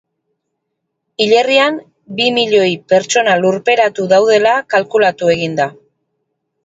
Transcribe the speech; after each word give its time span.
Hilerrian 1.25 1.77
bi 2.21 2.25
milioi 2.37 2.71
pertsona 2.93 3.35
lurperatu 3.43 4.09
daudela 4.15 4.55
kalkulatu 4.77 5.31
egin 5.35 5.55
da. 5.61 5.69